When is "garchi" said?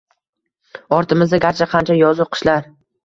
1.43-1.67